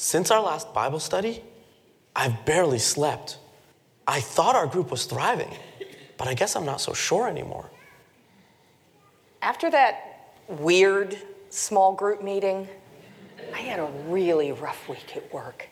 [0.00, 1.42] Since our last Bible study,
[2.16, 3.36] I've barely slept.
[4.08, 5.54] I thought our group was thriving,
[6.16, 7.70] but I guess I'm not so sure anymore.
[9.42, 11.18] After that weird
[11.50, 12.66] small group meeting,
[13.52, 15.68] I had a really rough week at work.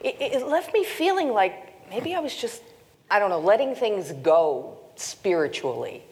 [0.00, 2.62] It, it left me feeling like maybe I was just,
[3.10, 6.04] I don't know, letting things go spiritually,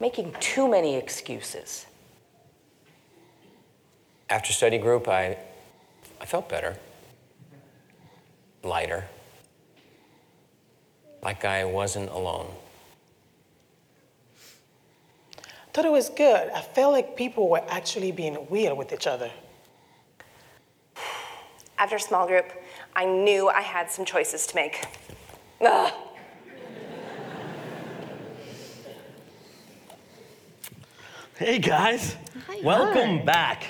[0.00, 1.86] making too many excuses.
[4.28, 5.38] After study group, I,
[6.22, 6.76] I felt better,
[8.62, 9.04] lighter,
[11.20, 12.46] like I wasn't alone.
[15.36, 16.48] I Thought it was good.
[16.50, 19.32] I felt like people were actually being real with each other.
[21.76, 22.52] After small group,
[22.94, 24.84] I knew I had some choices to make.
[25.60, 25.92] Ugh.
[31.36, 32.14] Hey guys,
[32.62, 33.64] welcome back.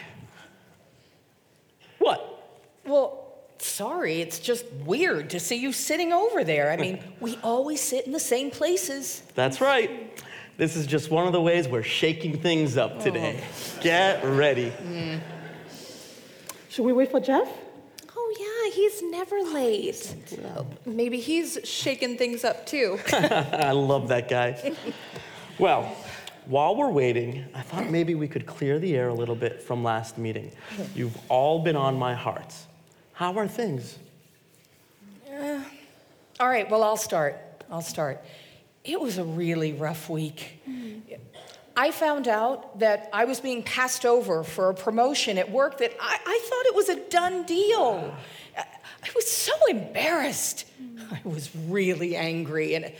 [1.98, 2.31] What?
[2.84, 3.22] Well,
[3.58, 6.70] sorry, it's just weird to see you sitting over there.
[6.70, 9.22] I mean, we always sit in the same places.
[9.34, 10.20] That's right.
[10.56, 13.40] This is just one of the ways we're shaking things up today.
[13.40, 13.80] Oh.
[13.82, 14.72] Get ready.
[16.68, 17.48] Should we wait for Jeff?
[18.14, 20.14] Oh, yeah, he's never late.
[20.84, 22.98] Maybe he's shaking things up too.
[23.12, 24.74] I love that guy.
[25.58, 25.96] Well,
[26.46, 29.82] while we're waiting, I thought maybe we could clear the air a little bit from
[29.82, 30.52] last meeting.
[30.94, 32.54] You've all been on my heart.
[33.12, 33.98] How are things?
[35.30, 35.60] Uh,
[36.40, 37.36] all right, well, I'll start.
[37.70, 38.22] I'll start.
[38.84, 40.60] It was a really rough week.
[41.76, 45.92] I found out that I was being passed over for a promotion at work that
[46.00, 48.14] I, I thought it was a done deal.
[48.56, 50.66] I, I was so embarrassed.
[51.10, 52.92] I was really angry, and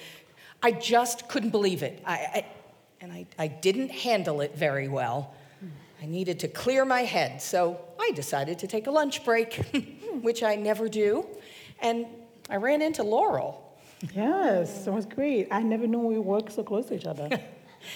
[0.63, 2.03] I just couldn't believe it.
[2.07, 2.47] I, I,
[3.01, 5.35] and I, I didn't handle it very well.
[6.03, 9.61] I needed to clear my head, so I decided to take a lunch break,
[10.21, 11.27] which I never do.
[11.81, 12.07] And
[12.51, 13.59] I ran into Laurel.
[14.15, 15.49] Yes, it was great.
[15.51, 17.29] I never knew we worked so close to each other.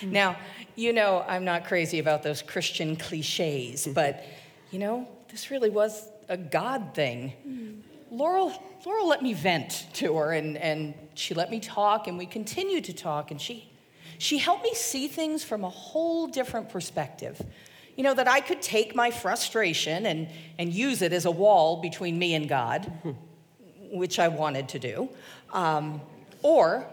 [0.03, 0.37] Now,
[0.75, 3.93] you know, I'm not crazy about those Christian cliches, mm-hmm.
[3.93, 4.25] but
[4.71, 7.33] you know, this really was a God thing.
[7.47, 7.81] Mm.
[8.11, 8.53] Laurel,
[8.85, 12.85] Laurel let me vent to her, and, and she let me talk, and we continued
[12.85, 13.71] to talk, and she,
[14.19, 17.41] she helped me see things from a whole different perspective.
[17.97, 21.81] You know, that I could take my frustration and, and use it as a wall
[21.81, 22.93] between me and God,
[23.91, 25.09] which I wanted to do.
[25.53, 26.03] Um,
[26.43, 26.87] or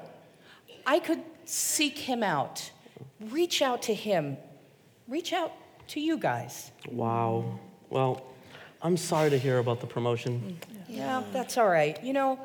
[0.85, 2.71] I could seek him out,
[3.19, 4.37] reach out to him,
[5.07, 5.51] reach out
[5.89, 6.71] to you guys.
[6.89, 7.59] Wow.
[7.89, 8.23] Well,
[8.81, 10.57] I'm sorry to hear about the promotion.
[10.87, 12.01] Yeah, that's all right.
[12.03, 12.39] You know,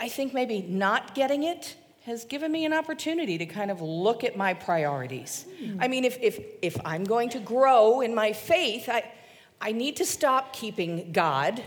[0.00, 1.76] I think maybe not getting it
[2.08, 5.44] has given me an opportunity to kind of look at my priorities.
[5.78, 9.12] I mean, if, if, if I'm going to grow in my faith, I,
[9.60, 11.62] I need to stop keeping God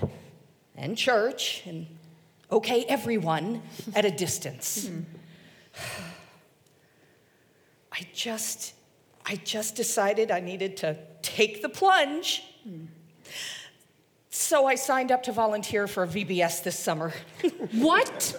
[0.75, 1.85] and church and
[2.51, 3.61] okay, everyone
[3.93, 4.89] at a distance.
[7.91, 8.73] I just,
[9.25, 12.43] I just decided I needed to take the plunge.
[14.31, 17.13] So I signed up to volunteer for VBS this summer.
[17.73, 18.35] what?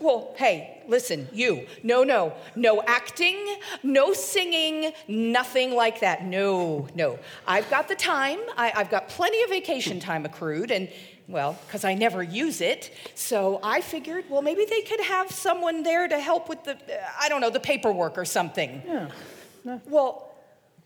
[0.00, 1.66] Well, hey, listen, you.
[1.82, 2.32] No, no.
[2.56, 3.36] No acting,
[3.82, 6.24] no singing, nothing like that.
[6.24, 7.18] No, no.
[7.46, 8.38] I've got the time.
[8.56, 10.88] I, I've got plenty of vacation time accrued, and,
[11.28, 12.92] well, because I never use it.
[13.14, 17.06] So I figured, well, maybe they could have someone there to help with the, uh,
[17.20, 18.82] I don't know, the paperwork or something.
[18.86, 19.78] Yeah.
[19.86, 20.32] Well,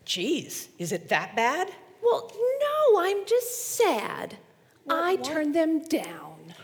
[0.05, 1.71] geez, is it that bad?
[2.03, 4.37] Well, no, I'm just sad.
[4.91, 6.55] I turned them down.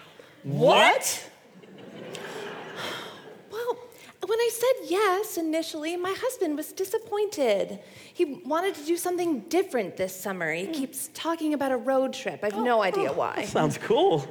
[0.42, 1.20] What?
[1.22, 1.29] Well,
[4.28, 7.78] when I said yes initially, my husband was disappointed.
[8.12, 10.52] He wanted to do something different this summer.
[10.52, 10.72] He hmm.
[10.72, 12.40] keeps talking about a road trip.
[12.42, 13.44] I have no oh, idea oh, why.
[13.46, 14.26] Sounds cool.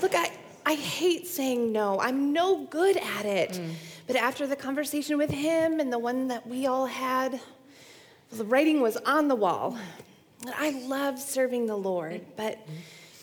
[0.00, 0.32] Look, I,
[0.64, 2.00] I hate saying no.
[2.00, 3.56] I'm no good at it.
[3.56, 3.70] Hmm.
[4.06, 7.38] But after the conversation with him and the one that we all had,
[8.32, 9.76] the writing was on the wall.
[10.56, 12.30] I love serving the Lord, hmm.
[12.36, 12.58] but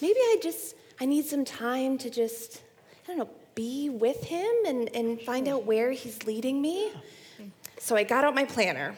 [0.02, 2.62] maybe I just I need some time to just
[3.06, 6.92] I don't know be with him and, and find out where he's leading me.
[7.80, 8.94] So I got out my planner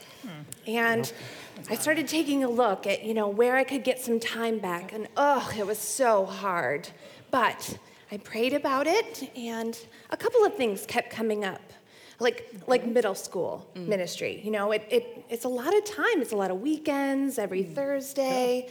[0.68, 1.12] and
[1.70, 4.92] I started taking a look at, you know, where I could get some time back.
[4.92, 6.90] And oh, it was so hard.
[7.32, 7.78] But
[8.12, 9.80] I prayed about it and
[10.10, 11.62] a couple of things kept coming up.
[12.20, 14.42] Like like middle school ministry.
[14.44, 16.22] You know, it, it it's a lot of time.
[16.22, 17.74] It's a lot of weekends, every mm.
[17.74, 18.70] Thursday.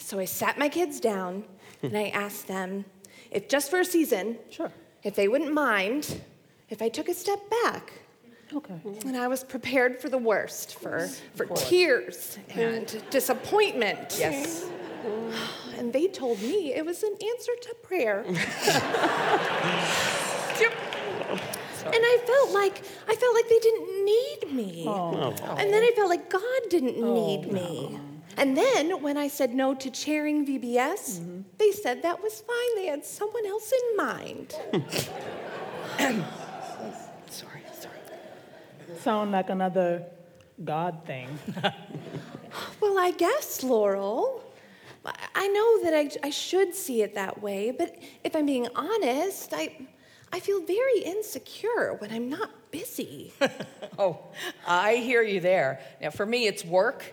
[0.00, 1.44] So I sat my kids down
[1.82, 2.84] and I asked them
[3.30, 4.70] if just for a season, Sure.
[5.02, 6.20] if they wouldn't mind
[6.68, 7.92] if I took a step back
[8.54, 8.74] Okay.
[9.06, 13.10] And I was prepared for the worst, for, for tears and mm.
[13.10, 14.16] disappointment.
[14.18, 14.68] Yes.
[15.78, 18.24] And they told me it was an answer to prayer.
[21.84, 24.84] And I felt like I felt like they didn't need me.
[24.86, 25.34] Oh.
[25.58, 27.98] And then I felt like God didn't oh, need me.
[28.36, 31.40] And then when I said no to chairing VBS, mm-hmm.
[31.58, 32.76] they said that was fine.
[32.76, 34.54] They had someone else in mind.
[37.28, 37.98] Sorry, sorry.
[39.00, 40.04] Sound like another
[40.64, 41.28] God thing.
[42.80, 44.42] Well, I guess, Laurel.
[45.04, 48.68] I- I know that I, I should see it that way, but if I'm being
[48.74, 49.76] honest, I,
[50.32, 53.32] I feel very insecure when I'm not busy.
[53.98, 54.18] Oh,
[54.66, 55.80] I hear you there.
[56.00, 57.12] Now, for me, it's work,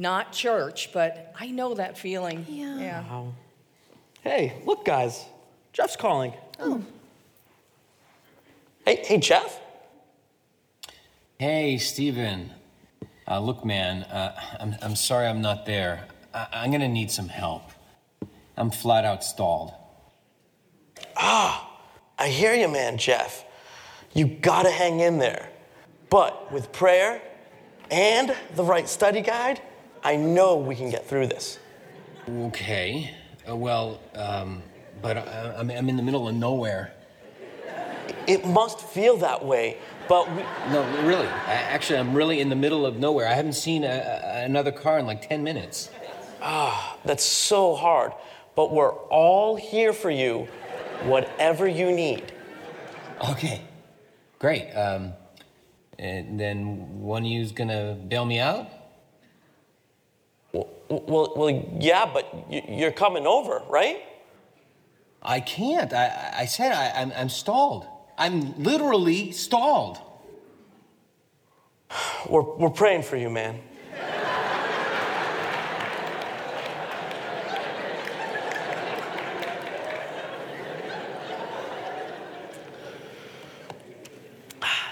[0.00, 2.46] not church, but I know that feeling.
[2.48, 2.80] Yeah.
[2.80, 3.24] Yeah.
[4.22, 5.26] Hey, look, guys.
[5.74, 6.32] Jeff's calling.
[6.58, 6.82] Oh.
[8.86, 9.60] Hey, hey, Jeff?
[11.38, 12.50] Hey, Steven.
[13.28, 16.08] Uh, look, man, uh, I'm, I'm sorry I'm not there.
[16.34, 17.70] I, I'm gonna need some help.
[18.56, 19.72] I'm flat out stalled.
[21.14, 21.78] Ah,
[22.18, 23.44] I hear you, man, Jeff.
[24.14, 25.50] You gotta hang in there.
[26.08, 27.22] But with prayer
[27.90, 29.60] and the right study guide,
[30.02, 31.58] I know we can get through this.
[32.28, 33.14] Okay.
[33.48, 34.62] Uh, well, um,
[35.02, 36.92] but I, I'm, I'm in the middle of nowhere.
[38.26, 40.42] It must feel that way, but we,
[40.72, 41.26] No, really.
[41.26, 43.26] I, actually, I'm really in the middle of nowhere.
[43.26, 45.90] I haven't seen a, a, another car in like 10 minutes.
[46.42, 48.12] Ah, that's so hard.
[48.54, 50.48] But we're all here for you,
[51.04, 52.32] whatever you need.
[53.30, 53.62] Okay.
[54.38, 54.70] Great.
[54.72, 55.12] Um,
[55.98, 58.66] and then one of you's gonna bail me out?
[60.90, 64.02] Well, well, well yeah, but you're coming over, right?
[65.22, 65.92] I can't.
[65.92, 67.86] I, I- I said I, I'm, I'm stalled.
[68.18, 69.98] I'm literally stalled.
[72.28, 73.60] We're, we're praying for you, man.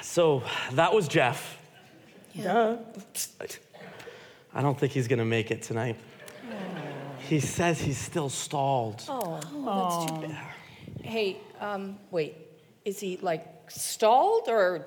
[0.02, 0.42] So
[0.72, 1.58] that was Jeff.
[2.40, 2.76] Duh.
[4.58, 5.94] I don't think he's gonna make it tonight.
[7.28, 9.05] He says he's still stalled.
[9.08, 10.55] Oh, that's too bad.
[11.00, 12.34] Hey, um, wait.
[12.84, 14.87] Is he like stalled or?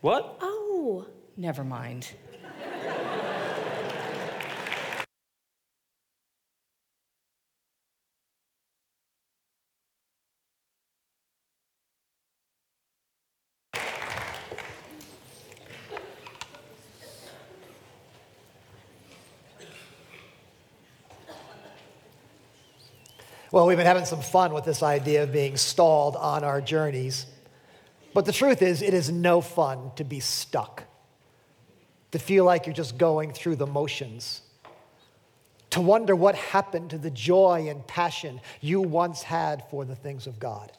[0.00, 0.38] What?
[0.40, 1.04] Oh,
[1.36, 2.08] Never mind.
[23.58, 27.26] Well, we've been having some fun with this idea of being stalled on our journeys.
[28.14, 30.84] But the truth is, it is no fun to be stuck,
[32.12, 34.42] to feel like you're just going through the motions,
[35.70, 40.28] to wonder what happened to the joy and passion you once had for the things
[40.28, 40.70] of God.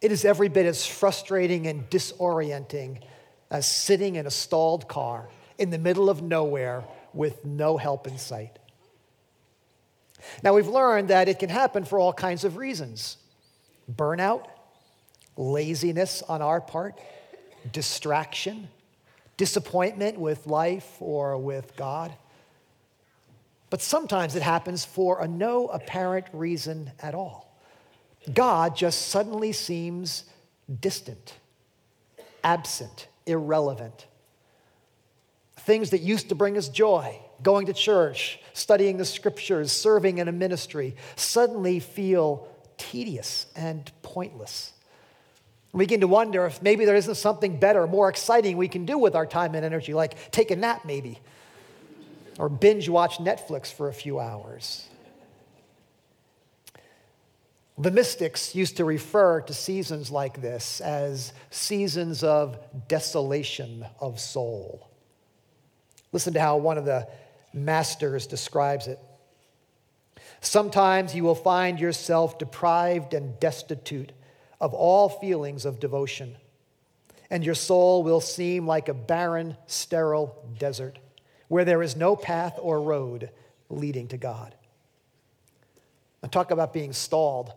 [0.00, 3.02] It is every bit as frustrating and disorienting
[3.50, 5.28] as sitting in a stalled car
[5.58, 8.58] in the middle of nowhere with no help in sight.
[10.42, 13.18] Now, we've learned that it can happen for all kinds of reasons
[13.94, 14.46] burnout,
[15.36, 16.98] laziness on our part,
[17.72, 18.68] distraction,
[19.36, 22.12] disappointment with life or with God.
[23.70, 27.46] But sometimes it happens for a no apparent reason at all.
[28.32, 30.24] God just suddenly seems
[30.80, 31.34] distant,
[32.42, 34.06] absent, irrelevant.
[35.58, 40.28] Things that used to bring us joy, going to church, studying the scriptures, serving in
[40.28, 44.72] a ministry, suddenly feel tedious and pointless.
[45.72, 48.96] We begin to wonder if maybe there isn't something better, more exciting we can do
[48.96, 51.18] with our time and energy, like take a nap maybe,
[52.38, 54.88] or binge watch Netflix for a few hours.
[57.78, 64.88] The mystics used to refer to seasons like this as seasons of desolation of soul.
[66.10, 67.06] Listen to how one of the
[67.56, 69.00] masters describes it.
[70.40, 74.12] Sometimes you will find yourself deprived and destitute
[74.60, 76.36] of all feelings of devotion,
[77.30, 80.98] and your soul will seem like a barren, sterile desert
[81.48, 83.30] where there is no path or road
[83.68, 84.54] leading to God.
[86.22, 87.52] And talk about being stalled.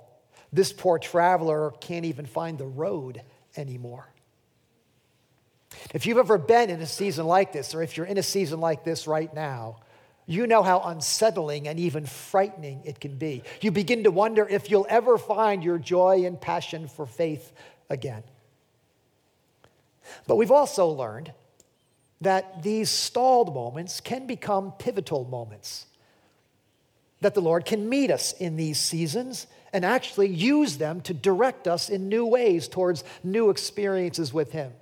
[0.53, 3.21] This poor traveler can't even find the road
[3.57, 4.07] anymore.
[5.93, 8.59] If you've ever been in a season like this, or if you're in a season
[8.59, 9.77] like this right now,
[10.29, 13.41] you know how unsettling and even frightening it can be.
[13.61, 17.51] You begin to wonder if you'll ever find your joy and passion for faith
[17.89, 18.21] again.
[20.27, 21.33] But we've also learned
[22.21, 25.87] that these stalled moments can become pivotal moments.
[27.21, 31.67] That the Lord can meet us in these seasons and actually use them to direct
[31.67, 34.73] us in new ways towards new experiences with Him.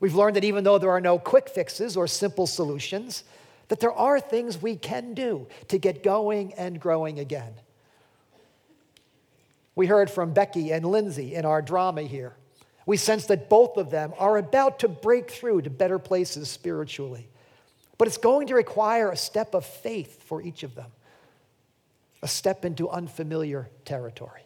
[0.00, 3.22] We've learned that even though there are no quick fixes or simple solutions,
[3.68, 7.52] that there are things we can do to get going and growing again.
[9.74, 12.34] We heard from Becky and Lindsay in our drama here.
[12.86, 17.28] We sense that both of them are about to break through to better places spiritually.
[17.98, 20.90] But it's going to require a step of faith for each of them,
[22.22, 24.42] a step into unfamiliar territory.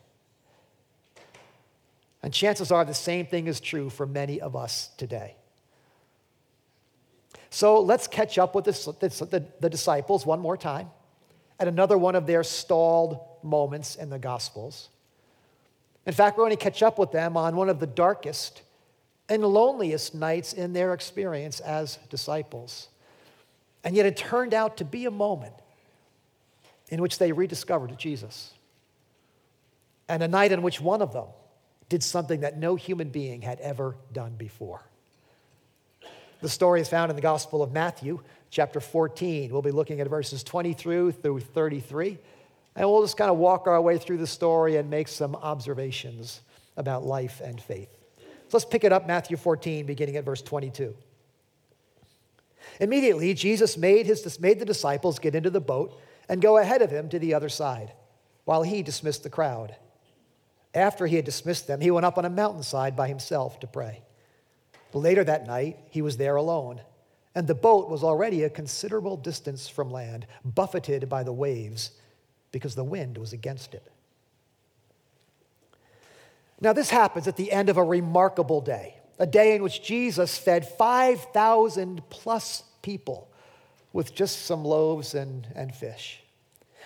[2.22, 5.36] And chances are the same thing is true for many of us today.
[7.50, 10.88] So let's catch up with the, the, the, disciples one more time
[11.58, 14.88] at another one of their stalled moments in the Gospels.
[16.06, 18.62] In fact, we're going to catch up with them on one of the darkest
[19.28, 22.88] and loneliest nights in their experience as disciples.
[23.82, 25.54] And yet it turned out to be a moment
[26.88, 28.52] in which they rediscovered Jesus.
[30.08, 31.26] And a night in which one of them
[31.88, 34.82] did something that no human being had ever done before.
[36.40, 38.20] The story is found in the Gospel of Matthew,
[38.50, 39.52] chapter 14.
[39.52, 42.18] We'll be looking at verses 20 through through 33.
[42.76, 46.40] And we'll just kind of walk our way through the story and make some observations
[46.78, 47.90] about life and faith.
[48.18, 50.94] So let's pick it up, Matthew 14, beginning at verse 22.
[52.80, 56.90] Immediately, Jesus made, his, made the disciples get into the boat and go ahead of
[56.90, 57.92] him to the other side,
[58.44, 59.76] while he dismissed the crowd.
[60.74, 64.02] After he had dismissed them, he went up on a mountainside by himself to pray.
[64.92, 66.80] Later that night, he was there alone,
[67.34, 71.92] and the boat was already a considerable distance from land, buffeted by the waves
[72.52, 73.90] because the wind was against it.
[76.60, 80.36] Now, this happens at the end of a remarkable day, a day in which Jesus
[80.36, 83.30] fed 5,000 plus people
[83.92, 86.22] with just some loaves and, and fish.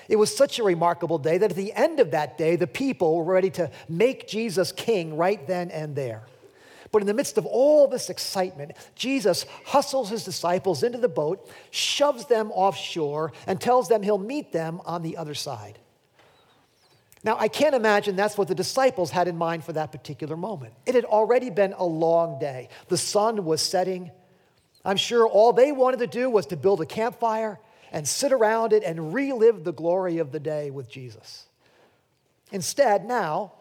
[0.08, 3.16] It was such a remarkable day that at the end of that day, the people
[3.16, 6.24] were ready to make Jesus king right then and there.
[6.94, 11.50] But in the midst of all this excitement, Jesus hustles his disciples into the boat,
[11.72, 15.80] shoves them offshore, and tells them he'll meet them on the other side.
[17.24, 20.72] Now, I can't imagine that's what the disciples had in mind for that particular moment.
[20.86, 22.68] It had already been a long day.
[22.86, 24.12] The sun was setting.
[24.84, 27.58] I'm sure all they wanted to do was to build a campfire
[27.90, 31.46] and sit around it and relive the glory of the day with Jesus.
[32.52, 33.52] Instead, now,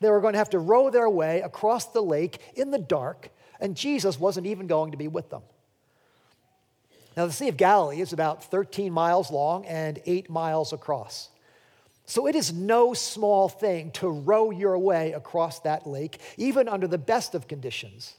[0.00, 3.30] they were going to have to row their way across the lake in the dark,
[3.60, 5.42] and Jesus wasn't even going to be with them.
[7.16, 11.30] Now, the Sea of Galilee is about 13 miles long and 8 miles across.
[12.06, 16.86] So it is no small thing to row your way across that lake, even under
[16.86, 18.14] the best of conditions.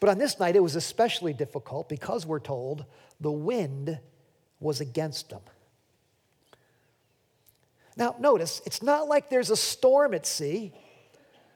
[0.00, 2.86] But on this night, it was especially difficult because we're told
[3.20, 4.00] the wind
[4.58, 5.42] was against them.
[7.96, 10.72] Now, notice, it's not like there's a storm at sea.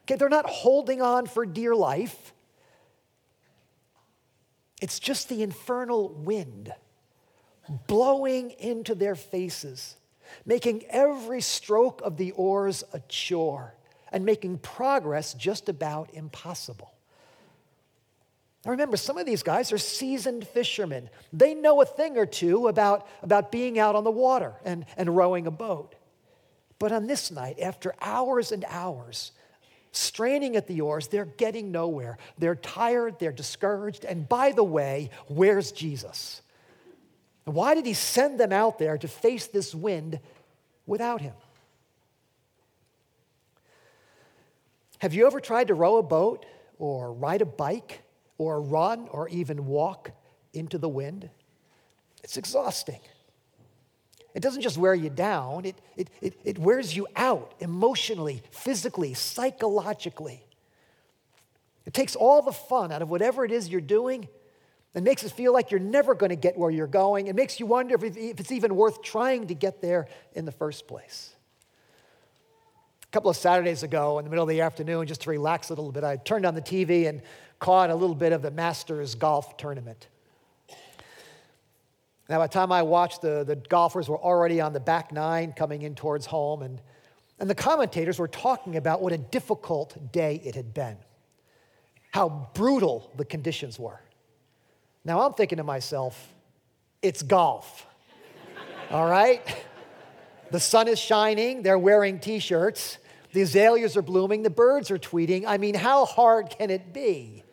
[0.03, 2.33] Okay, they're not holding on for dear life.
[4.81, 6.73] It's just the infernal wind
[7.87, 9.97] blowing into their faces,
[10.45, 13.73] making every stroke of the oars a chore,
[14.11, 16.93] and making progress just about impossible.
[18.63, 21.09] Now remember, some of these guys are seasoned fishermen.
[21.33, 25.15] They know a thing or two about, about being out on the water and, and
[25.15, 25.95] rowing a boat.
[26.79, 29.31] But on this night, after hours and hours,
[29.91, 32.17] straining at the oars, they're getting nowhere.
[32.37, 34.05] They're tired, they're discouraged.
[34.05, 36.41] And by the way, where's Jesus?
[37.45, 40.19] Why did he send them out there to face this wind
[40.85, 41.33] without him?
[44.99, 46.45] Have you ever tried to row a boat
[46.79, 48.01] or ride a bike
[48.37, 50.11] or run or even walk
[50.53, 51.29] into the wind?
[52.23, 52.99] It's exhausting.
[54.37, 59.15] It doesn't just wear you down, it, it, it, it wears you out emotionally, physically,
[59.15, 60.45] psychologically.
[61.87, 64.27] It takes all the fun out of whatever it is you're doing
[64.93, 67.25] and makes it feel like you're never going to get where you're going.
[67.25, 70.51] It makes you wonder if, if it's even worth trying to get there in the
[70.51, 71.33] first place.
[73.01, 75.73] A couple of Saturdays ago, in the middle of the afternoon, just to relax a
[75.73, 77.23] little bit, I turned on the TV and
[77.57, 80.09] caught a little bit of the Masters golf tournament.
[82.29, 85.53] Now, by the time I watched, the, the golfers were already on the back nine
[85.53, 86.81] coming in towards home, and,
[87.39, 90.97] and the commentators were talking about what a difficult day it had been,
[92.11, 94.01] how brutal the conditions were.
[95.05, 96.33] Now, I'm thinking to myself,
[97.01, 97.85] it's golf,
[98.91, 99.41] all right?
[100.51, 102.97] The sun is shining, they're wearing t shirts,
[103.31, 105.45] the azaleas are blooming, the birds are tweeting.
[105.45, 107.43] I mean, how hard can it be?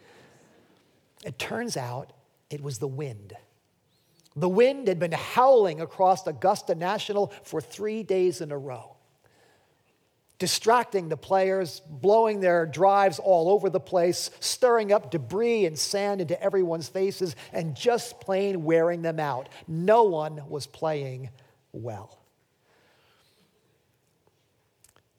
[1.24, 2.12] It turns out
[2.50, 3.34] it was the wind.
[4.36, 8.96] The wind had been howling across Augusta National for three days in a row,
[10.40, 16.20] distracting the players, blowing their drives all over the place, stirring up debris and sand
[16.20, 19.48] into everyone's faces, and just plain wearing them out.
[19.68, 21.30] No one was playing
[21.72, 22.18] well.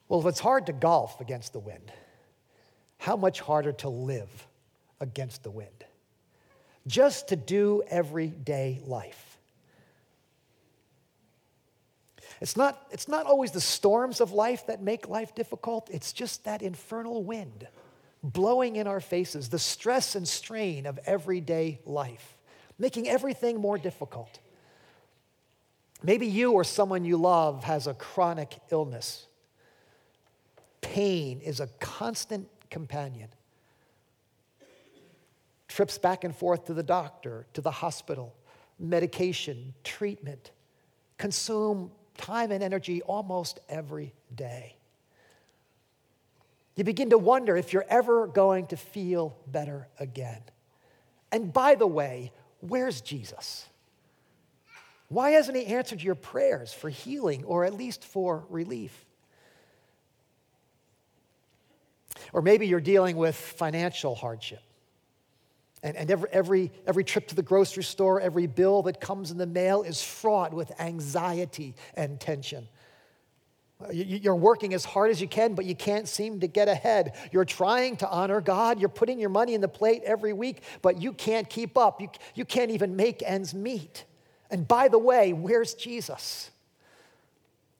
[0.09, 1.91] Well, if it's hard to golf against the wind,
[2.97, 4.47] how much harder to live
[4.99, 5.84] against the wind?
[6.87, 9.37] Just to do everyday life.
[12.41, 16.43] It's not, it's not always the storms of life that make life difficult, it's just
[16.43, 17.67] that infernal wind
[18.33, 22.37] blowing in our faces, the stress and strain of everyday life,
[22.79, 24.39] making everything more difficult.
[26.03, 29.27] Maybe you or someone you love has a chronic illness.
[30.81, 33.29] Pain is a constant companion.
[35.75, 38.33] Trips back and forth to the doctor, to the hospital,
[38.79, 40.51] medication, treatment,
[41.17, 44.77] consume time and energy almost every day.
[46.77, 50.41] You begin to wonder if you're ever going to feel better again.
[51.29, 53.67] And by the way, where's Jesus?
[55.09, 59.03] Why hasn't he answered your prayers for healing or at least for relief?
[62.31, 64.61] Or maybe you're dealing with financial hardship.
[65.85, 69.37] And, and every, every, every trip to the grocery store, every bill that comes in
[69.37, 72.67] the mail is fraught with anxiety and tension.
[73.79, 77.13] Uh, you're working as hard as you can, but you can't seem to get ahead.
[77.31, 78.79] You're trying to honor God.
[78.79, 82.01] You're putting your money in the plate every week, but you can't keep up.
[82.01, 84.05] You, you can't even make ends meet.
[84.49, 86.49] And by the way, where's Jesus?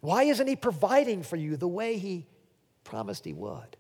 [0.01, 2.27] Why isn't he providing for you the way he
[2.83, 3.77] promised he would?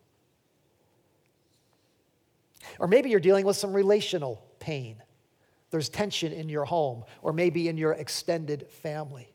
[2.79, 5.01] Or maybe you're dealing with some relational pain.
[5.71, 9.33] There's tension in your home or maybe in your extended family.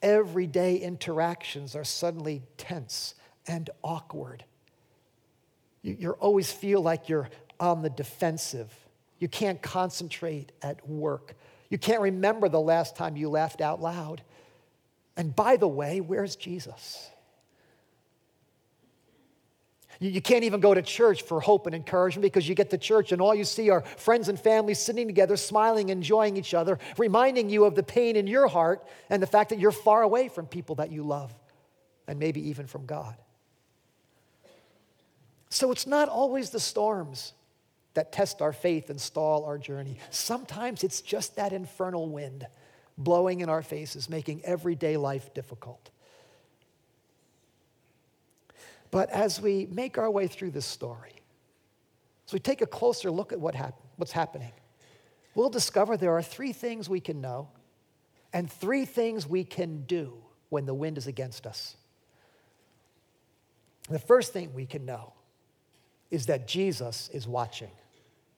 [0.00, 3.14] Everyday interactions are suddenly tense
[3.46, 4.44] and awkward.
[5.82, 7.28] You, you always feel like you're
[7.60, 8.72] on the defensive.
[9.18, 11.36] You can't concentrate at work.
[11.68, 14.22] You can't remember the last time you laughed out loud.
[15.16, 17.11] And by the way, where's Jesus?
[20.02, 22.78] You, you can't even go to church for hope and encouragement because you get to
[22.78, 26.80] church and all you see are friends and family sitting together, smiling, enjoying each other,
[26.98, 30.28] reminding you of the pain in your heart and the fact that you're far away
[30.28, 31.32] from people that you love
[32.08, 33.14] and maybe even from God.
[35.50, 37.32] So it's not always the storms
[37.94, 39.98] that test our faith and stall our journey.
[40.10, 42.48] Sometimes it's just that infernal wind
[42.98, 45.91] blowing in our faces, making everyday life difficult.
[48.92, 51.14] But as we make our way through this story,
[52.26, 54.52] as we take a closer look at what hap- what's happening,
[55.34, 57.48] we'll discover there are three things we can know
[58.32, 60.12] and three things we can do
[60.50, 61.74] when the wind is against us.
[63.88, 65.14] The first thing we can know
[66.10, 67.70] is that Jesus is watching.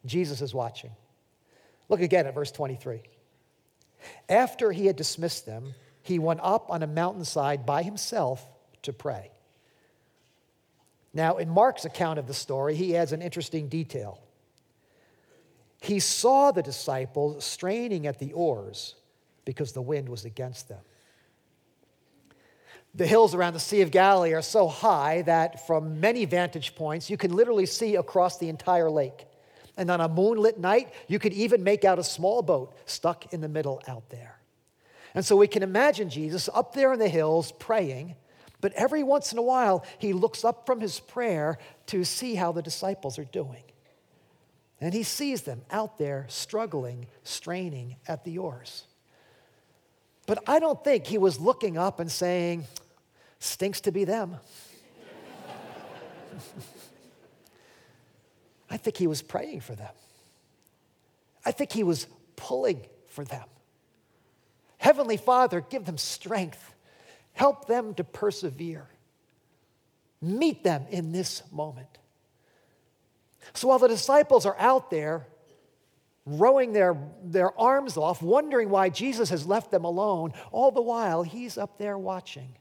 [0.07, 0.93] Jesus is watching.
[1.89, 3.03] Look again at verse 23.
[4.29, 8.47] After he had dismissed them, he went up on a mountainside by himself
[8.83, 9.33] to pray.
[11.15, 14.21] Now, in Mark's account of the story, he adds an interesting detail.
[15.81, 18.97] He saw the disciples straining at the oars
[19.45, 20.81] because the wind was against them.
[22.97, 27.11] The hills around the Sea of Galilee are so high that from many vantage points,
[27.11, 29.27] you can literally see across the entire lake.
[29.77, 33.41] And on a moonlit night, you could even make out a small boat stuck in
[33.41, 34.39] the middle out there.
[35.15, 38.17] And so we can imagine Jesus up there in the hills praying
[38.65, 42.51] but every once in a while, he looks up from his prayer to see how
[42.51, 43.63] the disciples are doing.
[44.81, 48.85] And he sees them out there struggling, straining at the oars.
[50.27, 52.65] But I don't think he was looking up and saying,
[53.39, 54.39] stinks to be them.
[58.71, 59.93] I think he was praying for them.
[61.45, 63.45] I think he was pulling for them.
[64.79, 66.74] Heavenly Father, give them strength.
[67.35, 68.89] Help them to persevere.
[70.23, 71.99] Meet them in this moment.
[73.53, 75.27] So while the disciples are out there
[76.27, 81.23] rowing their, their arms off, wondering why Jesus has left them alone, all the while
[81.23, 82.57] he's up there watching.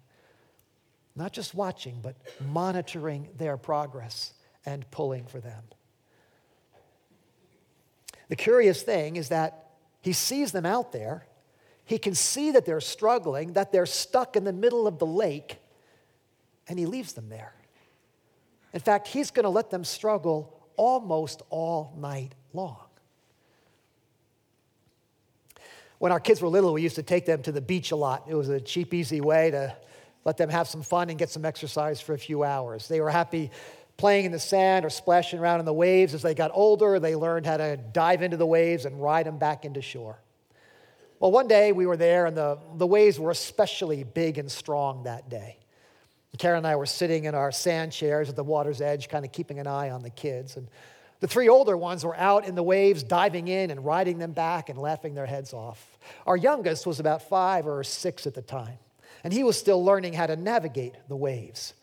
[1.16, 4.34] Not just watching, but monitoring their progress
[4.66, 5.64] and pulling for them.
[8.30, 9.70] The curious thing is that
[10.02, 11.26] he sees them out there
[11.86, 15.58] he can see that they're struggling, that they're stuck in the middle of the lake,
[16.68, 17.54] and he leaves them there.
[18.74, 22.78] In fact, he's going to let them struggle almost all night long.
[26.00, 28.26] When our kids were little, we used to take them to the beach a lot.
[28.28, 29.76] It was a cheap, easy way to
[30.26, 32.88] let them have some fun and get some exercise for a few hours.
[32.88, 33.52] They were happy
[33.96, 36.14] playing in the sand or splashing around in the waves.
[36.14, 39.38] As they got older, they learned how to dive into the waves and ride them
[39.38, 40.20] back into shore.
[41.20, 45.04] Well, one day we were there, and the, the waves were especially big and strong
[45.04, 45.58] that day.
[46.38, 49.32] Karen and I were sitting in our sand chairs at the water's edge, kind of
[49.32, 50.58] keeping an eye on the kids.
[50.58, 50.68] And
[51.20, 54.70] the three older ones were out in the waves, diving in and riding them back
[54.70, 55.98] and laughing their heads off.
[56.26, 58.80] Our youngest was about five or six at the time,
[59.24, 61.76] and he was still learning how to navigate the waves.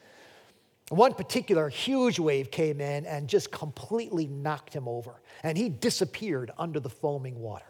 [0.90, 6.51] One particular huge wave came in and just completely knocked him over, and he disappeared
[6.59, 7.64] under the foaming water.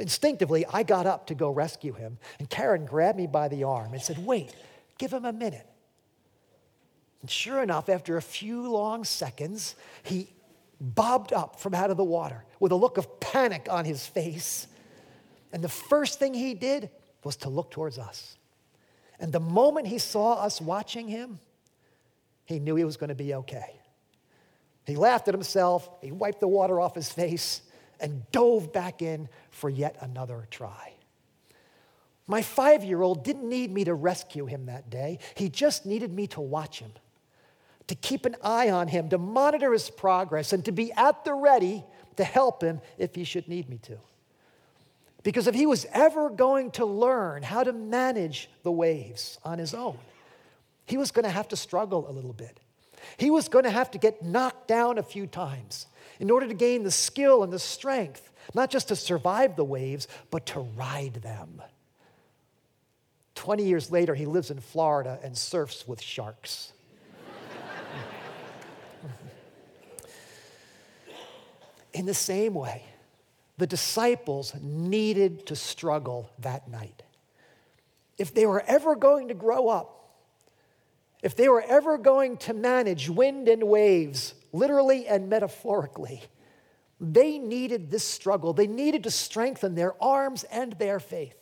[0.00, 3.92] Instinctively, I got up to go rescue him, and Karen grabbed me by the arm
[3.92, 4.54] and said, Wait,
[4.98, 5.66] give him a minute.
[7.20, 10.32] And sure enough, after a few long seconds, he
[10.80, 14.66] bobbed up from out of the water with a look of panic on his face.
[15.52, 16.88] And the first thing he did
[17.22, 18.38] was to look towards us.
[19.18, 21.38] And the moment he saw us watching him,
[22.46, 23.76] he knew he was going to be okay.
[24.86, 27.60] He laughed at himself, he wiped the water off his face,
[28.00, 30.94] and dove back in for yet another try.
[32.26, 36.12] My five year old didn't need me to rescue him that day, he just needed
[36.12, 36.92] me to watch him
[37.90, 41.34] to keep an eye on him, to monitor his progress, and to be at the
[41.34, 41.84] ready
[42.14, 43.98] to help him if he should need me to.
[45.24, 49.74] Because if he was ever going to learn how to manage the waves on his
[49.74, 49.98] own,
[50.86, 52.60] he was going to have to struggle a little bit.
[53.16, 55.86] He was going to have to get knocked down a few times
[56.18, 60.06] in order to gain the skill and the strength, not just to survive the waves,
[60.30, 61.62] but to ride them.
[63.34, 66.72] 20 years later, he lives in Florida and surfs with sharks.
[71.94, 72.84] In the same way,
[73.56, 77.02] the disciples needed to struggle that night.
[78.18, 79.99] If they were ever going to grow up,
[81.22, 86.22] if they were ever going to manage wind and waves, literally and metaphorically,
[87.00, 88.52] they needed this struggle.
[88.52, 91.36] They needed to strengthen their arms and their faith.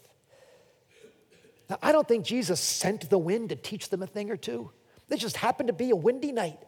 [1.68, 4.70] Now, I don't think Jesus sent the wind to teach them a thing or two.
[5.10, 6.58] It just happened to be a windy night.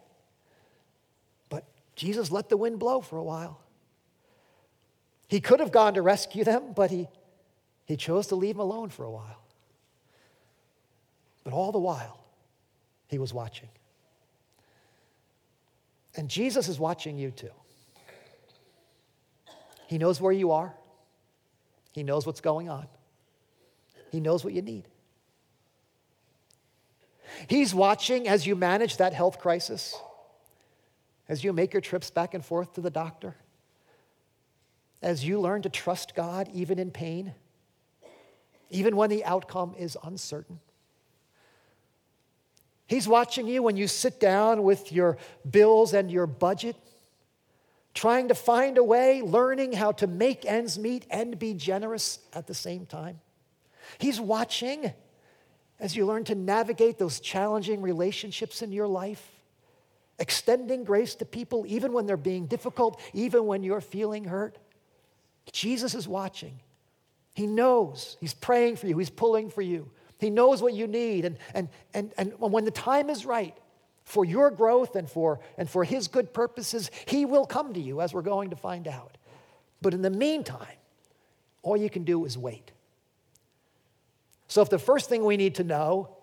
[1.49, 3.59] But Jesus let the wind blow for a while.
[5.27, 7.07] He could have gone to rescue them, but he,
[7.85, 9.41] he chose to leave them alone for a while.
[11.43, 12.20] But all the while,
[13.11, 13.69] he was watching.
[16.15, 17.51] And Jesus is watching you too.
[19.87, 20.73] He knows where you are,
[21.91, 22.87] He knows what's going on,
[24.11, 24.87] He knows what you need.
[27.47, 29.95] He's watching as you manage that health crisis,
[31.29, 33.35] as you make your trips back and forth to the doctor
[35.01, 37.33] as you learn to trust God even in pain,
[38.69, 40.59] even when the outcome is uncertain.
[42.91, 45.17] He's watching you when you sit down with your
[45.49, 46.75] bills and your budget,
[47.93, 52.47] trying to find a way, learning how to make ends meet and be generous at
[52.47, 53.21] the same time.
[53.97, 54.91] He's watching
[55.79, 59.25] as you learn to navigate those challenging relationships in your life,
[60.19, 64.57] extending grace to people even when they're being difficult, even when you're feeling hurt.
[65.53, 66.59] Jesus is watching.
[67.35, 68.17] He knows.
[68.19, 68.97] He's praying for you.
[68.97, 69.89] He's pulling for you.
[70.21, 71.25] He knows what you need.
[71.25, 73.57] And, and, and, and when the time is right
[74.03, 78.01] for your growth and for, and for His good purposes, He will come to you,
[78.01, 79.17] as we're going to find out.
[79.81, 80.77] But in the meantime,
[81.63, 82.71] all you can do is wait.
[84.47, 86.15] So, if the first thing we need to know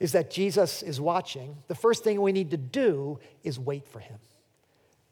[0.00, 4.00] is that Jesus is watching, the first thing we need to do is wait for
[4.00, 4.18] Him.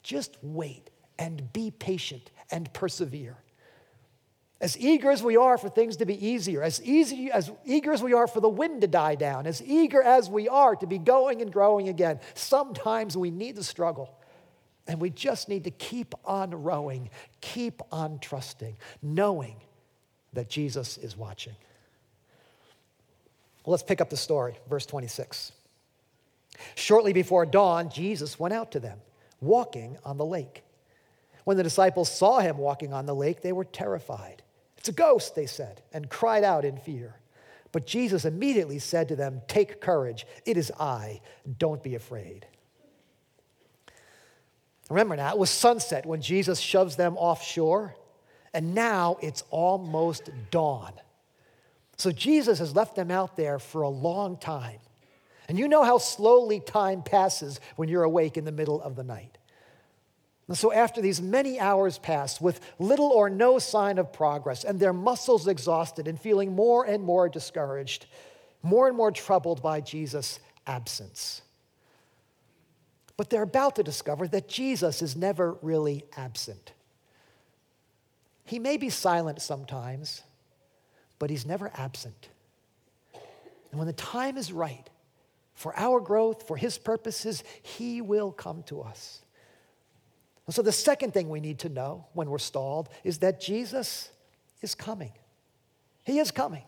[0.02, 3.36] Just wait and be patient and persevere.
[4.60, 8.02] As eager as we are for things to be easier, as easy as eager as
[8.02, 10.96] we are for the wind to die down, as eager as we are to be
[10.96, 14.18] going and growing again, sometimes we need the struggle.
[14.88, 19.56] And we just need to keep on rowing, keep on trusting, knowing
[20.32, 21.56] that Jesus is watching.
[23.64, 25.52] Well, let's pick up the story, verse 26.
[26.76, 29.00] Shortly before dawn, Jesus went out to them,
[29.40, 30.62] walking on the lake.
[31.44, 34.42] When the disciples saw him walking on the lake, they were terrified.
[34.86, 37.16] It's a ghost, they said, and cried out in fear.
[37.72, 41.22] But Jesus immediately said to them, Take courage, it is I,
[41.58, 42.46] don't be afraid.
[44.88, 47.96] Remember now, it was sunset when Jesus shoves them offshore,
[48.54, 50.92] and now it's almost dawn.
[51.96, 54.78] So Jesus has left them out there for a long time.
[55.48, 59.02] And you know how slowly time passes when you're awake in the middle of the
[59.02, 59.36] night.
[60.48, 64.78] And so, after these many hours pass with little or no sign of progress, and
[64.78, 68.06] their muscles exhausted and feeling more and more discouraged,
[68.62, 71.42] more and more troubled by Jesus' absence.
[73.16, 76.72] But they're about to discover that Jesus is never really absent.
[78.44, 80.22] He may be silent sometimes,
[81.18, 82.28] but he's never absent.
[83.72, 84.88] And when the time is right
[85.54, 89.22] for our growth, for his purposes, he will come to us.
[90.48, 94.10] So, the second thing we need to know when we're stalled is that Jesus
[94.62, 95.12] is coming.
[96.04, 96.62] He is coming.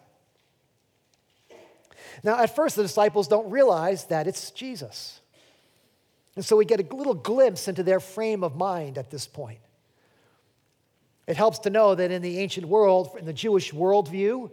[2.24, 5.20] Now, at first, the disciples don't realize that it's Jesus.
[6.34, 9.60] And so we get a little glimpse into their frame of mind at this point.
[11.26, 14.50] It helps to know that in the ancient world, in the Jewish worldview,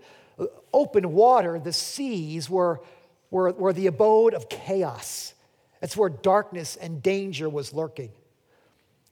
[0.73, 2.81] open water, the seas, were,
[3.31, 5.33] were, were the abode of chaos.
[5.81, 8.11] It's where darkness and danger was lurking.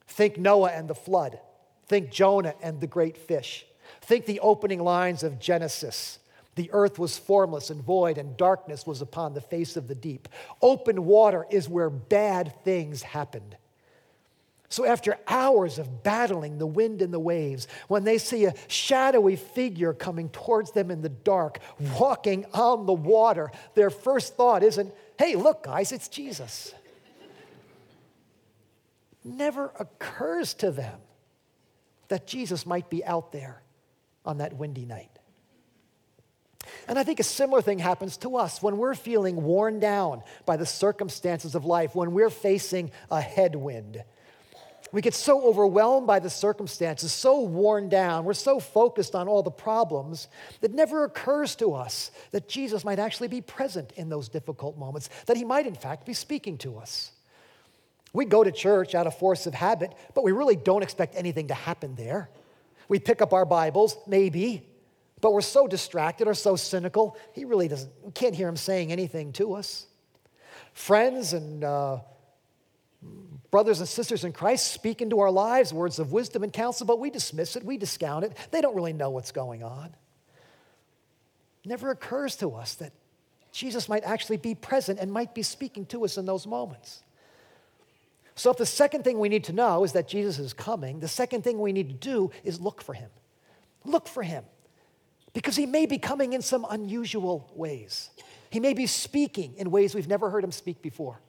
[0.07, 1.39] Think Noah and the flood.
[1.87, 3.65] Think Jonah and the great fish.
[4.01, 6.19] Think the opening lines of Genesis.
[6.55, 10.27] The earth was formless and void, and darkness was upon the face of the deep.
[10.61, 13.57] Open water is where bad things happened.
[14.69, 19.35] So, after hours of battling the wind and the waves, when they see a shadowy
[19.35, 21.59] figure coming towards them in the dark,
[21.99, 26.73] walking on the water, their first thought isn't, hey, look, guys, it's Jesus.
[29.23, 30.99] Never occurs to them
[32.09, 33.62] that Jesus might be out there
[34.25, 35.09] on that windy night.
[36.88, 40.57] And I think a similar thing happens to us when we're feeling worn down by
[40.57, 44.03] the circumstances of life, when we're facing a headwind.
[44.91, 49.41] We get so overwhelmed by the circumstances, so worn down, we're so focused on all
[49.41, 50.27] the problems
[50.62, 55.09] that never occurs to us that Jesus might actually be present in those difficult moments,
[55.25, 57.12] that he might, in fact, be speaking to us.
[58.13, 61.47] We go to church out of force of habit, but we really don't expect anything
[61.47, 62.30] to happen there.
[62.88, 64.67] We pick up our Bibles, maybe,
[65.19, 68.91] but we're so distracted or so cynical, he really doesn't, we can't hear him saying
[68.91, 69.88] anything to us.
[70.73, 71.99] Friends and uh,
[73.49, 76.99] brothers and sisters in Christ speak into our lives words of wisdom and counsel, but
[76.99, 78.36] we dismiss it, we discount it.
[78.52, 79.95] They don't really know what's going on.
[81.65, 82.91] never occurs to us that
[83.52, 87.02] Jesus might actually be present and might be speaking to us in those moments.
[88.36, 91.08] So, if the second thing we need to know is that Jesus is coming, the
[91.08, 93.10] second thing we need to do is look for him.
[93.86, 94.43] Look for him
[95.34, 98.10] because he may be coming in some unusual ways.
[98.50, 101.19] He may be speaking in ways we've never heard him speak before.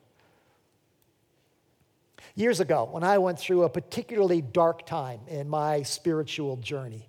[2.35, 7.09] Years ago, when I went through a particularly dark time in my spiritual journey,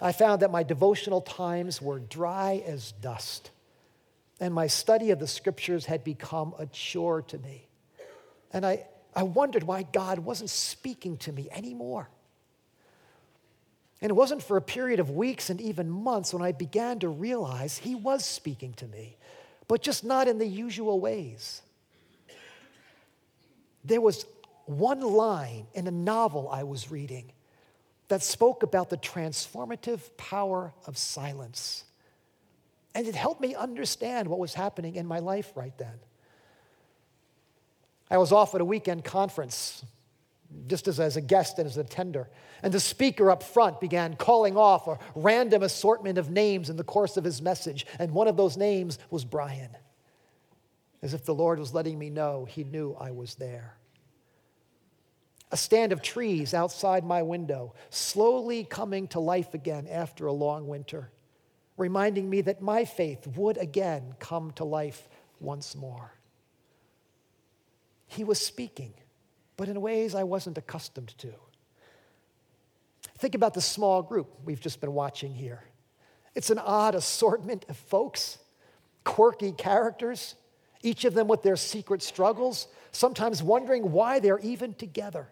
[0.00, 3.50] I found that my devotional times were dry as dust,
[4.38, 7.69] and my study of the scriptures had become a chore to me.
[8.52, 12.08] And I, I wondered why God wasn't speaking to me anymore.
[14.02, 17.08] And it wasn't for a period of weeks and even months when I began to
[17.08, 19.16] realize He was speaking to me,
[19.68, 21.62] but just not in the usual ways.
[23.84, 24.24] There was
[24.66, 27.32] one line in a novel I was reading
[28.08, 31.84] that spoke about the transformative power of silence.
[32.94, 35.98] And it helped me understand what was happening in my life right then.
[38.10, 39.84] I was off at a weekend conference,
[40.66, 42.28] just as, as a guest and as an attender.
[42.62, 46.84] And the speaker up front began calling off a random assortment of names in the
[46.84, 47.86] course of his message.
[47.98, 49.70] And one of those names was Brian,
[51.02, 53.76] as if the Lord was letting me know he knew I was there.
[55.52, 60.68] A stand of trees outside my window, slowly coming to life again after a long
[60.68, 61.10] winter,
[61.76, 65.08] reminding me that my faith would again come to life
[65.40, 66.12] once more.
[68.10, 68.92] He was speaking,
[69.56, 71.32] but in ways I wasn't accustomed to.
[73.18, 75.62] Think about the small group we've just been watching here.
[76.34, 78.38] It's an odd assortment of folks,
[79.04, 80.34] quirky characters,
[80.82, 85.28] each of them with their secret struggles, sometimes wondering why they're even together.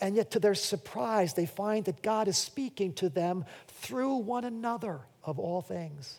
[0.00, 4.44] And yet, to their surprise, they find that God is speaking to them through one
[4.44, 6.18] another of all things.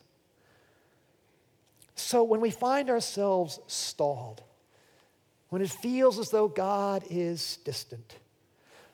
[1.96, 4.44] So, when we find ourselves stalled,
[5.56, 8.18] when it feels as though God is distant,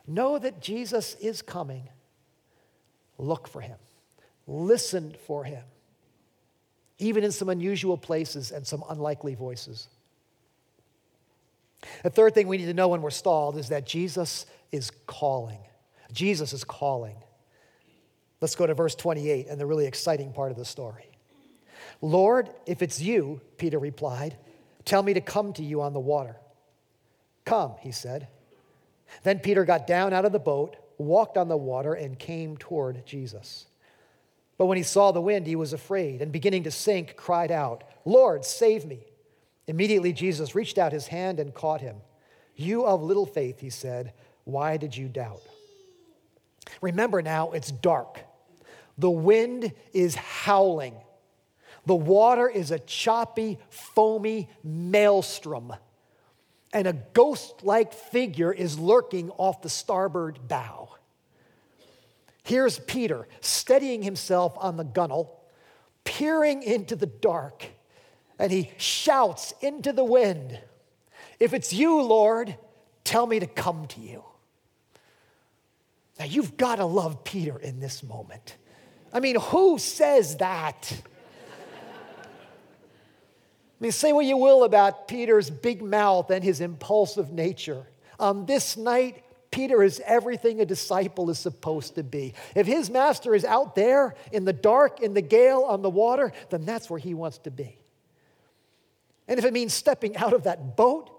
[0.06, 1.90] know that Jesus is coming.
[3.18, 3.80] Look for him,
[4.46, 5.64] listen for him,
[7.00, 9.88] even in some unusual places and some unlikely voices.
[12.04, 15.62] The third thing we need to know when we're stalled is that Jesus is calling.
[16.12, 17.16] Jesus is calling.
[18.40, 21.10] Let's go to verse 28 and the really exciting part of the story.
[22.04, 24.38] Lord, if it's you, Peter replied,
[24.86, 26.36] tell me to come to you on the water.
[27.46, 28.28] Come, he said.
[29.24, 33.06] Then Peter got down out of the boat, walked on the water, and came toward
[33.06, 33.66] Jesus.
[34.58, 37.84] But when he saw the wind, he was afraid, and beginning to sink, cried out,
[38.06, 39.06] Lord, save me.
[39.68, 41.98] Immediately Jesus reached out his hand and caught him.
[42.56, 45.42] You of little faith, he said, why did you doubt?
[46.82, 48.20] Remember now, it's dark.
[48.98, 50.96] The wind is howling.
[51.86, 55.74] The water is a choppy, foamy maelstrom.
[56.74, 60.90] And a ghost like figure is lurking off the starboard bow.
[62.44, 65.30] Here's Peter steadying himself on the gunwale,
[66.04, 67.66] peering into the dark,
[68.40, 70.60] and he shouts into the wind
[71.40, 72.56] If it's you, Lord,
[73.04, 74.24] tell me to come to you.
[76.20, 78.58] Now, you've got to love Peter in this moment.
[79.12, 81.02] I mean, who says that?
[83.82, 87.88] I mean, say what you will about Peter's big mouth and his impulsive nature.
[88.20, 92.36] On this night, Peter is everything a disciple is supposed to be.
[92.56, 96.32] If his master is out there in the dark, in the gale, on the water,
[96.52, 97.80] then that's where he wants to be.
[99.28, 101.10] And if it means stepping out of that boat,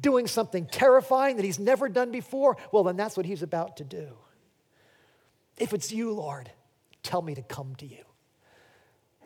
[0.00, 3.84] doing something terrifying that he's never done before, well, then that's what he's about to
[3.84, 4.10] do.
[5.58, 6.52] If it's you, Lord,
[7.02, 8.04] tell me to come to you.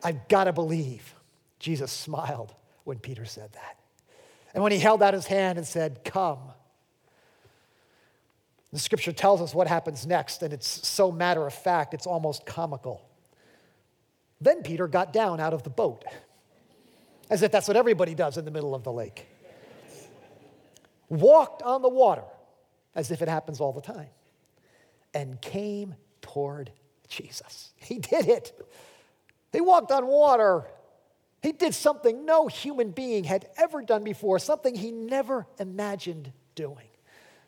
[0.03, 1.13] I've got to believe.
[1.59, 3.77] Jesus smiled when Peter said that.
[4.53, 6.39] And when he held out his hand and said, Come,
[8.73, 12.45] the scripture tells us what happens next, and it's so matter of fact, it's almost
[12.45, 13.05] comical.
[14.39, 16.03] Then Peter got down out of the boat,
[17.29, 19.27] as if that's what everybody does in the middle of the lake.
[21.09, 22.23] Walked on the water,
[22.95, 24.09] as if it happens all the time,
[25.13, 26.71] and came toward
[27.09, 27.71] Jesus.
[27.75, 28.57] He did it.
[29.51, 30.65] He walked on water
[31.41, 36.87] he did something no human being had ever done before, something he never imagined doing.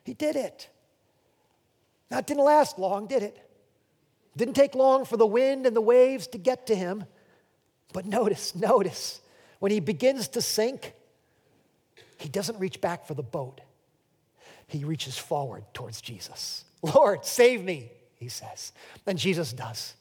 [0.03, 0.69] He did it.
[2.09, 3.39] Now, it didn't last long, did it?
[4.35, 7.05] Didn't take long for the wind and the waves to get to him.
[7.93, 9.21] But notice, notice,
[9.59, 10.93] when he begins to sink,
[12.17, 13.61] he doesn't reach back for the boat.
[14.67, 16.65] He reaches forward towards Jesus.
[16.81, 18.71] Lord, save me, he says.
[19.05, 19.93] And Jesus does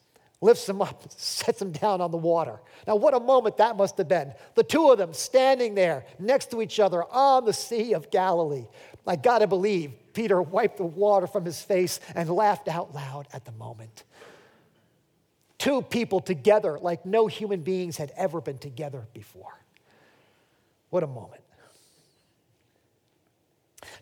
[0.43, 2.59] lifts him up, sets him down on the water.
[2.85, 4.33] Now, what a moment that must have been.
[4.55, 8.67] The two of them standing there next to each other on the Sea of Galilee.
[9.07, 13.45] I gotta believe Peter wiped the water from his face and laughed out loud at
[13.45, 14.03] the moment.
[15.57, 19.57] Two people together like no human beings had ever been together before.
[20.89, 21.41] What a moment.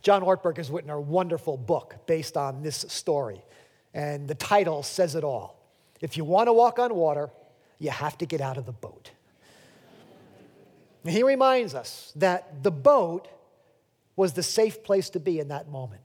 [0.01, 3.43] John Ortberg has written a wonderful book based on this story,
[3.93, 5.60] and the title says it all
[6.01, 7.29] if you want to walk on water,
[7.79, 9.11] you have to get out of the boat.
[11.05, 13.27] He reminds us that the boat
[14.15, 16.03] was the safe place to be in that moment.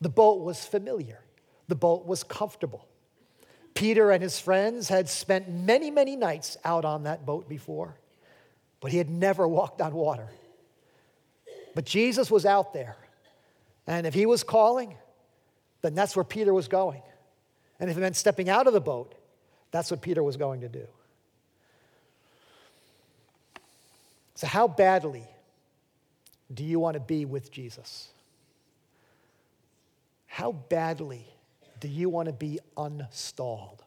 [0.00, 1.20] The boat was familiar,
[1.68, 2.86] the boat was comfortable.
[3.74, 7.94] Peter and his friends had spent many, many nights out on that boat before,
[8.80, 10.28] but he had never walked on water.
[11.74, 12.96] But Jesus was out there,
[13.86, 14.96] and if he was calling,
[15.82, 17.02] then that's where Peter was going.
[17.78, 19.14] And if it meant stepping out of the boat,
[19.70, 20.86] that's what Peter was going to do.
[24.34, 25.26] So, how badly
[26.52, 28.08] do you want to be with Jesus?
[30.26, 31.26] How badly
[31.80, 33.80] do you want to be unstalled?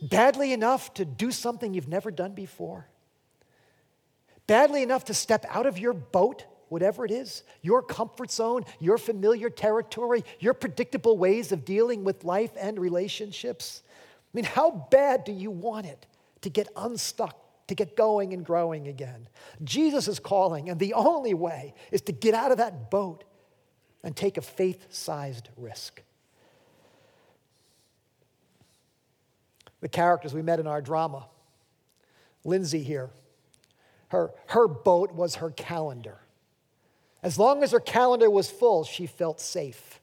[0.00, 2.86] Badly enough to do something you've never done before?
[4.46, 8.98] Badly enough to step out of your boat whatever it is, your comfort zone, your
[8.98, 13.82] familiar territory, your predictable ways of dealing with life and relationships.
[13.92, 16.06] I mean, how bad do you want it
[16.40, 19.28] to get unstuck, to get going and growing again?
[19.62, 23.24] Jesus is calling, and the only way is to get out of that boat
[24.02, 26.02] and take a faith sized risk.
[29.80, 31.26] The characters we met in our drama,
[32.44, 33.10] Lindsay here,
[34.08, 36.18] her, her boat was her calendar.
[37.24, 39.98] As long as her calendar was full, she felt safe.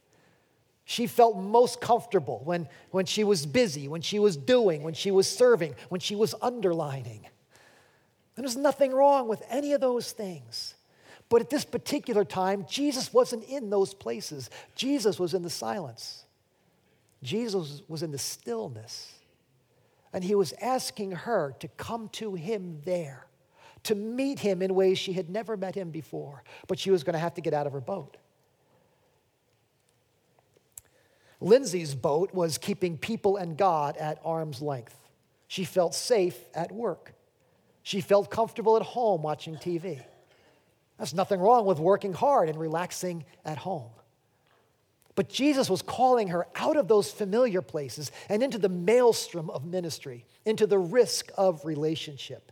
[0.85, 5.11] She felt most comfortable when, when she was busy, when she was doing, when she
[5.11, 7.27] was serving, when she was underlining.
[8.35, 10.73] And there's nothing wrong with any of those things.
[11.29, 14.49] But at this particular time, Jesus wasn't in those places.
[14.75, 16.25] Jesus was in the silence.
[17.21, 19.13] Jesus was in the stillness.
[20.11, 23.27] And he was asking her to come to him there
[23.83, 27.13] to meet him in ways she had never met him before, but she was going
[27.13, 28.17] to have to get out of her boat.
[31.39, 34.95] Lindsay's boat was keeping people and God at arm's length.
[35.47, 37.13] She felt safe at work.
[37.83, 40.01] She felt comfortable at home watching TV.
[40.97, 43.89] There's nothing wrong with working hard and relaxing at home.
[45.15, 49.65] But Jesus was calling her out of those familiar places and into the maelstrom of
[49.65, 52.51] ministry, into the risk of relationship,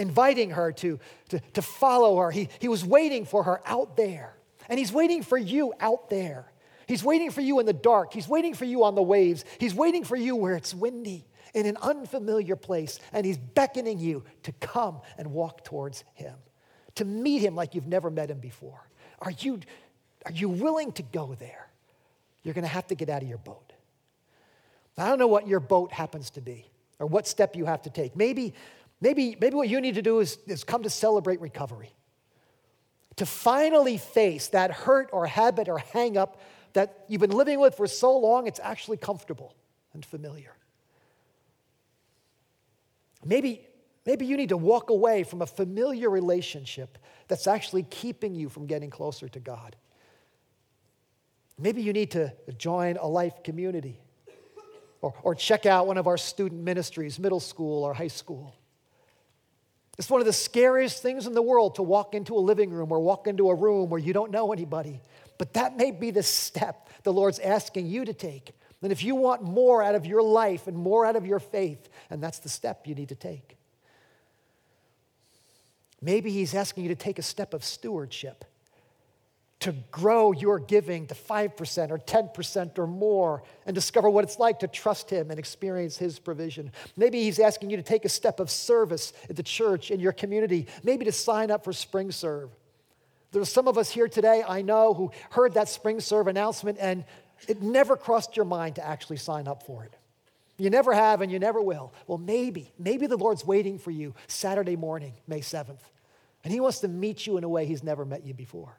[0.00, 0.98] inviting her to,
[1.28, 2.30] to, to follow her.
[2.30, 4.34] He, he was waiting for her out there,
[4.68, 6.50] and He's waiting for you out there.
[6.86, 8.12] He's waiting for you in the dark.
[8.12, 9.44] He's waiting for you on the waves.
[9.58, 11.24] He's waiting for you where it's windy
[11.54, 16.34] in an unfamiliar place, and He's beckoning you to come and walk towards Him,
[16.96, 18.88] to meet Him like you've never met Him before.
[19.20, 19.60] Are you,
[20.24, 21.68] are you willing to go there?
[22.42, 23.72] You're going to have to get out of your boat.
[24.96, 26.66] I don't know what your boat happens to be
[26.98, 28.14] or what step you have to take.
[28.14, 28.54] Maybe,
[29.00, 31.94] maybe, maybe what you need to do is, is come to celebrate recovery.
[33.16, 36.40] To finally face that hurt or habit or hang up
[36.72, 39.54] that you've been living with for so long, it's actually comfortable
[39.92, 40.54] and familiar.
[43.24, 43.66] Maybe,
[44.06, 46.98] maybe you need to walk away from a familiar relationship
[47.28, 49.76] that's actually keeping you from getting closer to God.
[51.58, 54.00] Maybe you need to join a life community
[55.02, 58.54] or, or check out one of our student ministries, middle school or high school.
[60.00, 62.90] It's one of the scariest things in the world to walk into a living room
[62.90, 64.98] or walk into a room where you don't know anybody.
[65.36, 68.52] But that may be the step the Lord's asking you to take.
[68.80, 71.86] And if you want more out of your life and more out of your faith,
[72.08, 73.58] and that's the step you need to take.
[76.00, 78.46] Maybe He's asking you to take a step of stewardship
[79.60, 84.60] to grow your giving to 5% or 10% or more and discover what it's like
[84.60, 86.72] to trust Him and experience His provision.
[86.96, 90.12] Maybe He's asking you to take a step of service at the church, in your
[90.12, 92.50] community, maybe to sign up for Spring Serve.
[93.32, 97.04] There's some of us here today, I know, who heard that Spring Serve announcement and
[97.46, 99.94] it never crossed your mind to actually sign up for it.
[100.56, 101.92] You never have and you never will.
[102.06, 105.80] Well, maybe, maybe the Lord's waiting for you Saturday morning, May 7th,
[106.44, 108.76] and He wants to meet you in a way He's never met you before.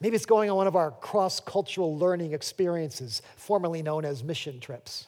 [0.00, 4.60] Maybe it's going on one of our cross cultural learning experiences, formerly known as mission
[4.60, 5.06] trips.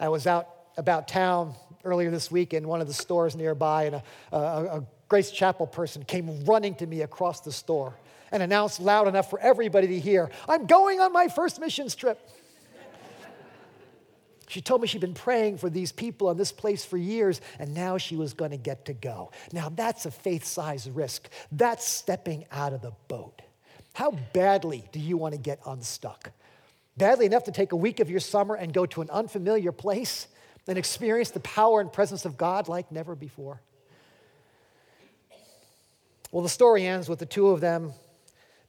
[0.00, 1.54] I was out about town
[1.84, 4.02] earlier this week in one of the stores nearby, and a,
[4.32, 7.94] a, a Grace Chapel person came running to me across the store
[8.30, 12.18] and announced loud enough for everybody to hear, I'm going on my first missions trip.
[14.52, 17.72] She told me she'd been praying for these people in this place for years, and
[17.72, 19.30] now she was going to get to go.
[19.50, 21.30] Now, that's a faith sized risk.
[21.50, 23.40] That's stepping out of the boat.
[23.94, 26.32] How badly do you want to get unstuck?
[26.98, 30.26] Badly enough to take a week of your summer and go to an unfamiliar place
[30.68, 33.62] and experience the power and presence of God like never before?
[36.30, 37.94] Well, the story ends with the two of them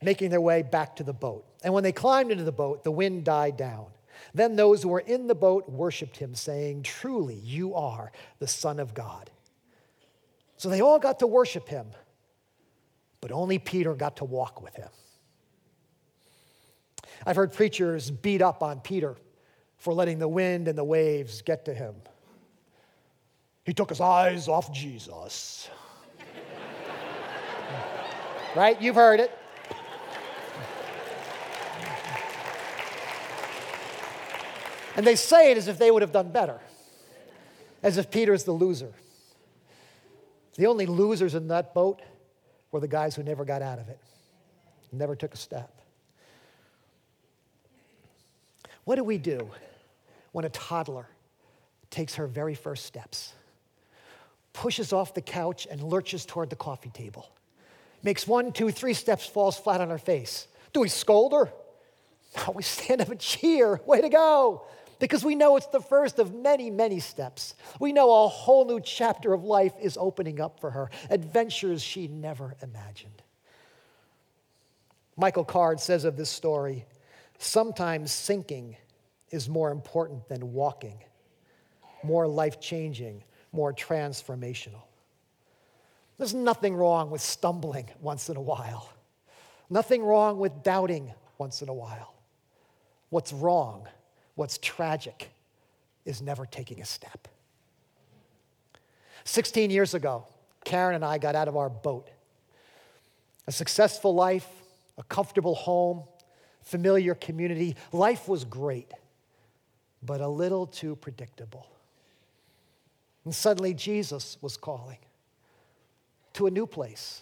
[0.02, 1.44] making their way back to the boat.
[1.62, 3.88] And when they climbed into the boat, the wind died down.
[4.34, 8.80] Then those who were in the boat worshiped him, saying, Truly, you are the Son
[8.80, 9.30] of God.
[10.58, 11.88] So they all got to worship him,
[13.22, 14.90] but only Peter got to walk with him.
[17.26, 19.16] I've heard preachers beat up on Peter
[19.78, 21.96] for letting the wind and the waves get to him.
[23.66, 25.70] He took his eyes off Jesus.
[28.56, 28.82] right?
[28.82, 29.32] You've heard it.
[34.96, 36.60] And they say it as if they would have done better,
[37.82, 38.94] as if Peter's the loser.
[40.56, 42.02] The only losers in that boat
[42.72, 44.00] were the guys who never got out of it,
[44.92, 45.72] never took a step.
[48.84, 49.50] What do we do
[50.32, 51.08] when a toddler
[51.90, 53.34] takes her very first steps,
[54.52, 57.32] pushes off the couch and lurches toward the coffee table,
[58.04, 60.48] makes one, two, three steps, falls flat on her face?
[60.74, 61.52] Do we scold her?
[62.36, 63.80] No, we stand up and cheer.
[63.86, 64.66] Way to go
[65.04, 67.56] because we know it's the first of many, many steps.
[67.78, 72.08] We know a whole new chapter of life is opening up for her, adventures she
[72.08, 73.22] never imagined.
[75.18, 76.86] Michael Card says of this story
[77.38, 78.78] sometimes sinking
[79.30, 80.98] is more important than walking,
[82.02, 84.84] more life changing, more transformational.
[86.18, 88.90] There's nothing wrong with stumbling once in a while,
[89.70, 92.14] nothing wrong with doubting once in a while.
[93.10, 93.90] What's wrong
[94.36, 95.30] What's tragic
[96.06, 97.28] is never taking a step.
[99.26, 100.26] 16 years ago,
[100.66, 102.10] Karen and I got out of our boat.
[103.48, 104.48] A successful life,
[104.98, 106.04] a comfortable home,
[106.62, 107.76] familiar community.
[107.92, 108.92] Life was great,
[110.02, 111.68] but a little too predictable.
[113.26, 114.98] And suddenly, Jesus was calling
[116.34, 117.22] to a new place,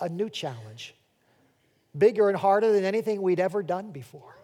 [0.00, 0.94] a new challenge,
[1.96, 4.36] bigger and harder than anything we'd ever done before.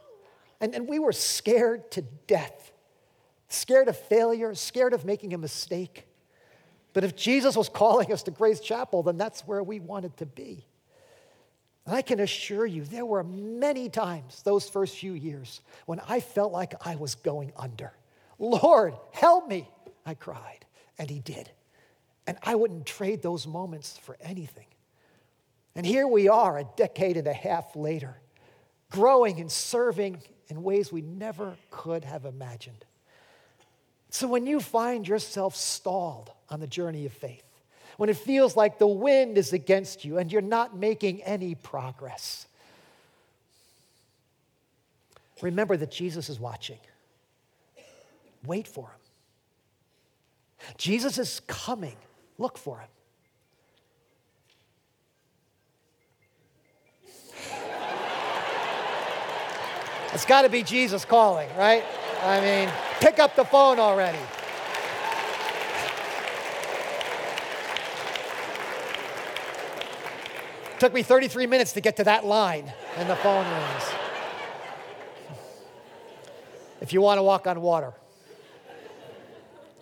[0.61, 2.73] And, and we were scared to death,
[3.49, 6.07] scared of failure, scared of making a mistake.
[6.93, 10.27] But if Jesus was calling us to Grace Chapel, then that's where we wanted to
[10.27, 10.67] be.
[11.87, 16.21] And I can assure you, there were many times those first few years when I
[16.21, 17.93] felt like I was going under.
[18.39, 19.69] Lord, help me,
[20.05, 20.67] I cried.
[20.99, 21.51] And He did.
[22.27, 24.67] And I wouldn't trade those moments for anything.
[25.75, 28.21] And here we are, a decade and a half later,
[28.91, 32.85] growing and serving in ways we never could have imagined.
[34.11, 37.45] So when you find yourself stalled on the journey of faith,
[37.97, 42.47] when it feels like the wind is against you and you're not making any progress,
[45.41, 46.79] remember that Jesus is watching.
[48.45, 50.75] Wait for him.
[50.77, 51.97] Jesus is coming.
[52.39, 52.89] Look for him.
[60.13, 61.85] It's got to be Jesus calling, right?
[62.23, 64.19] I mean, pick up the phone already.
[70.81, 73.85] Took me 33 minutes to get to that line, and the phone rings.
[76.81, 77.93] If you want to walk on water,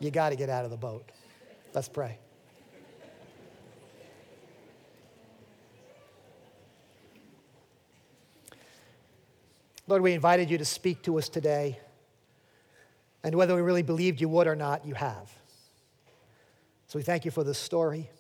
[0.01, 1.05] you got to get out of the boat.
[1.73, 2.19] Let's pray.
[9.89, 11.81] Lord, we invited you to speak to us today.
[13.25, 15.33] And whether we really believed you would or not, you have.
[16.89, 18.11] So we thank you for this story.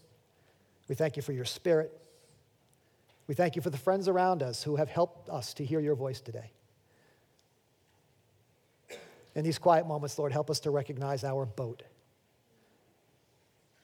[0.88, 1.92] We thank you for your spirit.
[3.26, 5.94] We thank you for the friends around us who have helped us to hear your
[5.94, 6.50] voice today.
[9.34, 11.82] In these quiet moments, Lord, help us to recognize our boat,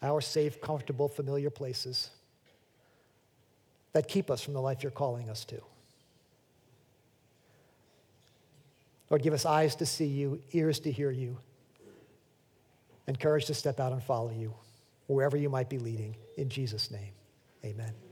[0.03, 2.09] our safe, comfortable, familiar places
[3.93, 5.61] that keep us from the life you're calling us to.
[9.11, 11.39] Lord, give us eyes to see you, ears to hear you,
[13.07, 14.55] and courage to step out and follow you
[15.07, 16.17] wherever you might be leading.
[16.37, 17.13] In Jesus' name,
[17.65, 18.04] amen.